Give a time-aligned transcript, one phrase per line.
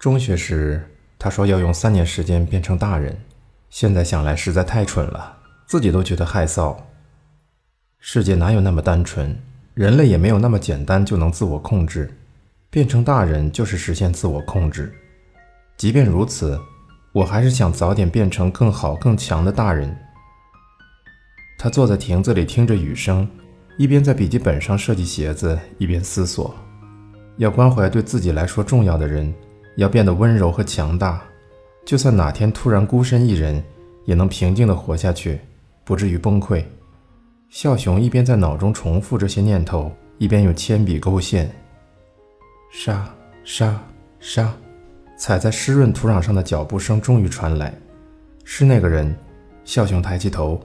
[0.00, 0.82] 中学时，
[1.18, 3.14] 他说要用三年时间变成大人，
[3.68, 5.36] 现在想来实在太蠢了，
[5.66, 6.74] 自己都觉得害臊。
[7.98, 9.38] 世界哪有那么单纯？
[9.74, 12.10] 人类也没有那么简单就能自我控制。
[12.70, 14.90] 变成大人就是实现自我控制。
[15.76, 16.58] 即便如此，
[17.12, 19.94] 我还是想早点变成更好更强的大人。
[21.58, 23.28] 他坐在亭子里听着雨声，
[23.76, 26.54] 一边在笔记本上设计鞋子，一边思索：
[27.36, 29.30] 要关怀对自己来说重要的人。
[29.80, 31.22] 要变得温柔和强大，
[31.86, 33.64] 就算哪天突然孤身一人，
[34.04, 35.40] 也能平静地活下去，
[35.84, 36.62] 不至于崩溃。
[37.48, 41.50] 笑雄一边在脑中重复这些念头，一边用铅笔勾线。
[42.70, 43.08] 沙
[43.42, 43.82] 沙
[44.20, 44.52] 沙，
[45.16, 47.72] 踩在湿润土壤上的脚步声终于传来，
[48.44, 49.16] 是那个人。
[49.64, 50.60] 笑雄抬起头，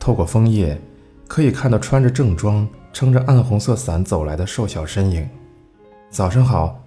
[0.00, 0.76] 透过枫叶，
[1.28, 5.28] 可以看到穿着正装、撑着暗红色伞走来的瘦小身影。
[6.10, 6.79] 早上好。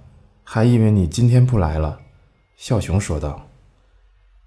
[0.44, 1.99] 还以为你今天不来了，
[2.55, 3.47] 笑雄说道。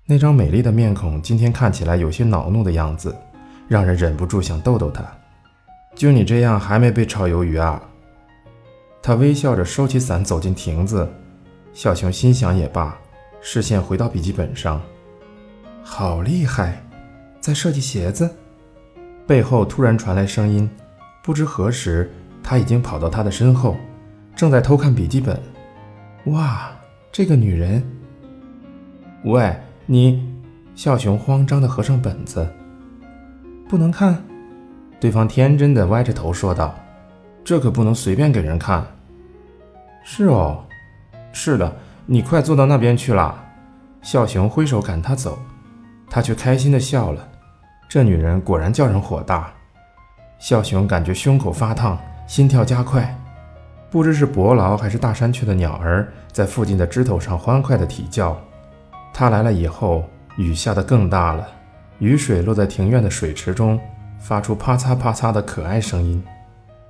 [0.04, 3.16] 那张美丽的面孔今天看起来有些恼怒的样子，
[3.66, 5.04] 让人忍不住想逗逗他。
[5.94, 7.82] 就你这样还没被炒鱿鱼啊？
[9.02, 11.08] 他微笑着收起伞走进亭子。
[11.72, 12.96] 小熊心想也罢，
[13.40, 14.80] 视线回到笔记本上。
[15.82, 16.82] 好厉害，
[17.40, 18.30] 在设计鞋子。
[19.26, 20.70] 背后突然传来声音，
[21.22, 23.76] 不知何时他已经跑到他的身后，
[24.36, 25.40] 正在偷看笔记本。
[26.26, 26.72] 哇，
[27.12, 27.84] 这个女人！
[29.24, 30.28] 喂，你！
[30.74, 32.46] 笑雄慌张地合上本子，
[33.68, 34.20] 不能看。
[34.98, 36.74] 对方天真的歪着头说道
[37.44, 38.84] ：“这可不能随便给人看。”
[40.02, 40.64] 是哦，
[41.32, 43.44] 是的，你快坐到那边去啦！
[44.02, 45.38] 笑雄挥手赶他走，
[46.10, 47.28] 他却开心地笑了。
[47.88, 49.52] 这女人果然叫人火大。
[50.40, 51.96] 笑雄感觉胸口发烫，
[52.26, 53.16] 心跳加快。
[53.90, 58.36] 不知是伯劳还是大山雀的鸟儿，在附近的枝头上欢快地啼叫。
[59.14, 60.04] 他来了以后，
[60.36, 61.46] 雨下得更大了，
[61.98, 63.80] 雨水落在庭院的水池中，
[64.18, 66.22] 发出啪嚓啪嚓的可爱声音。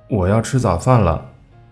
[0.09, 1.23] 我要吃早饭了。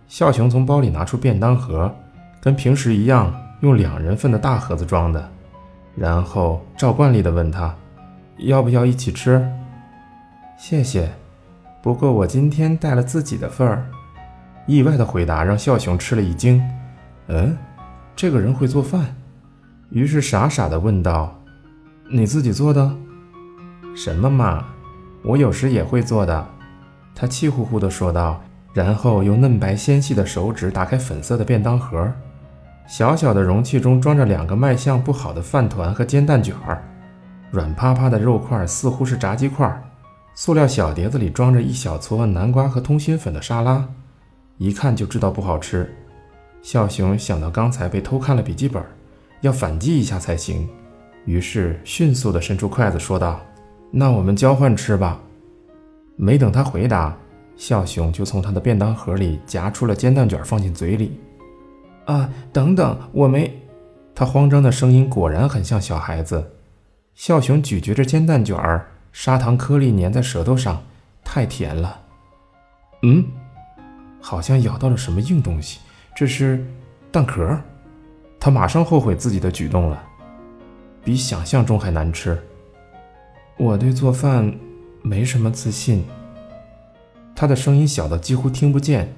[0.08, 1.94] 笑雄从包里拿出便当盒，
[2.40, 5.28] 跟平时一样，用两人份的大盒子装的，
[5.96, 7.76] 然后照惯例地问他，
[8.38, 9.44] 要不要一起吃？
[10.58, 11.12] 谢谢，
[11.82, 13.86] 不过我今天带了自己的份儿。
[14.66, 16.62] 意外的回答让笑雄吃了一惊。
[17.28, 17.58] 嗯，
[18.16, 19.16] 这个人会做饭，
[19.90, 21.40] 于是傻傻的问道
[22.10, 22.96] ：“你自己做的？
[23.96, 24.66] 什么嘛，
[25.24, 26.48] 我有时也会做的。”
[27.16, 28.42] 他气呼呼的说道，
[28.74, 32.12] 然后用嫩白纤细的手指打开粉色的便当盒，
[32.88, 36.84] 小小的容器中装着两个卖相不好的饭团和煎蛋卷儿，
[37.52, 39.82] 软趴趴的肉块似乎是炸鸡块，
[40.36, 43.88] 塑料小碟子里装着一小撮南瓜和通心粉的沙拉。
[44.58, 45.94] 一看就知道不好吃。
[46.62, 48.84] 笑熊想到刚才被偷看了笔记本，
[49.42, 50.68] 要反击一下才行，
[51.26, 53.40] 于是迅速地伸出筷子说道
[53.92, 55.22] ：“那我们交换吃吧。”
[56.18, 57.16] 没等他回答，
[57.56, 61.20] 笑熊就从他的便当盒里夹出了煎蛋卷放进嘴里。
[62.06, 63.62] “啊，等等，我没……”
[64.16, 66.52] 他慌张的声音果然很像小孩子。
[67.14, 70.82] 笑熊咀嚼着煎蛋卷儿，砂糖颗粒粘在舌头上，
[71.24, 72.02] 太甜了。
[73.04, 73.26] 嗯。
[74.28, 75.78] 好像咬到了什么硬东西，
[76.16, 76.66] 这是
[77.12, 77.56] 蛋壳。
[78.40, 80.04] 他马上后悔自己的举动了，
[81.04, 82.36] 比想象中还难吃。
[83.56, 84.52] 我对做饭
[85.04, 86.04] 没什么自信。
[87.36, 89.14] 他的声音小到几乎听不见，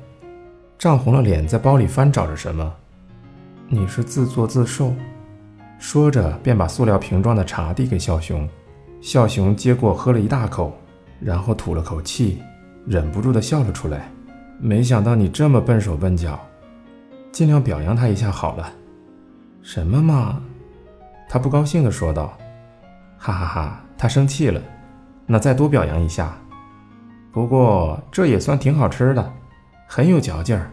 [0.78, 2.76] 涨红了脸，在包里翻找着什么。
[3.70, 4.94] 你是自作自受。
[5.80, 8.46] 说着，便把塑料瓶装的茶递给笑熊。
[9.00, 10.78] 笑熊接过，喝了一大口，
[11.22, 12.42] 然后吐了口气，
[12.86, 14.12] 忍不住的笑了出来。
[14.60, 16.40] 没想到你这么笨手笨脚，
[17.32, 18.74] 尽量表扬他一下好了。
[19.62, 20.42] 什么嘛？
[21.30, 22.36] 他不高兴地说道。
[23.18, 24.60] 哈哈哈，他生气了。
[25.26, 26.36] 那再多表扬一下。
[27.32, 29.34] 不过这也算挺好吃的，
[29.88, 30.72] 很有嚼劲儿。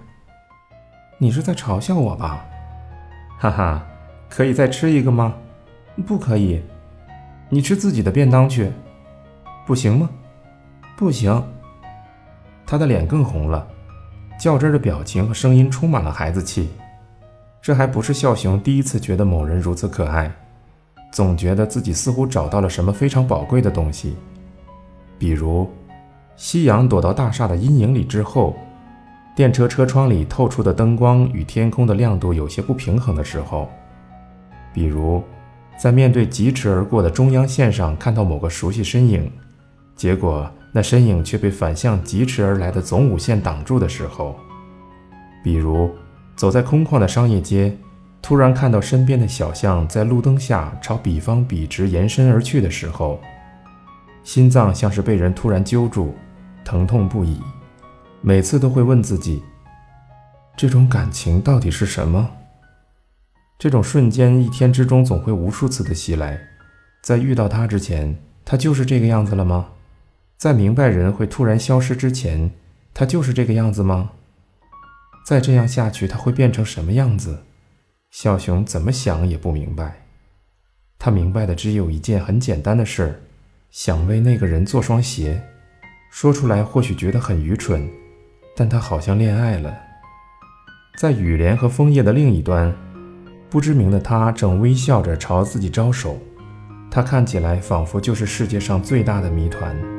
[1.18, 2.42] 你是在嘲笑我吧？
[3.38, 3.86] 哈哈，
[4.30, 5.34] 可以再吃一个吗？
[6.06, 6.62] 不可以。
[7.50, 8.72] 你吃自己的便当去。
[9.66, 10.08] 不行吗？
[10.96, 11.44] 不行。
[12.66, 13.66] 他的脸更红了。
[14.38, 16.68] 较真的表情和声音充满了孩子气，
[17.62, 20.30] 这还不是笑雄第一次觉得某人如此可爱，
[21.12, 24.16] 总觉得自己似乎找到了什么非常宝贵的东西，
[25.18, 25.70] 比如，
[26.36, 28.56] 夕阳躲到大厦的阴影里之后，
[29.34, 33.70] 电车车窗里透出的灯光与天空的亮度有些不平衡的时候，
[34.72, 35.22] 比如，
[35.78, 39.30] 在面对疾驰而过的中央线上看到某个熟悉身影，
[39.96, 40.50] 结果。
[40.76, 44.34] 那身影却被反向疾驰而来的总武线挡住的时候，
[45.44, 45.88] 比如
[46.34, 47.78] 走在空旷的商业街，
[48.20, 53.20] 突然看到身边的小巷在路灯下朝彼方笔直延伸而去的时候，
[54.24, 56.12] 心脏像是被人突然揪住，
[56.64, 57.40] 疼痛不已。
[58.20, 59.44] 每次都会问自己：
[60.56, 62.28] 这种感情到底是什么？
[63.56, 66.40] 这种瞬间一天之中总会无数次的袭来。
[67.00, 69.68] 在遇到他之前，他就是这个样子了吗？
[70.36, 72.50] 在明白人会突然消失之前，
[72.92, 74.10] 他就是这个样子吗？
[75.24, 77.44] 再这样下去，他会变成什么样子？
[78.10, 80.02] 小熊怎么想也不明白。
[80.98, 83.20] 他明白的只有一件很简单的事儿：
[83.70, 85.42] 想为那个人做双鞋。
[86.10, 87.88] 说出来或许觉得很愚蠢。
[88.56, 89.76] 但他好像恋爱了，
[90.96, 92.72] 在雨帘和枫叶的另一端，
[93.50, 96.16] 不知名的他正微笑着朝自己招手。
[96.88, 99.93] 他看起来仿佛就是世界上最大的谜团。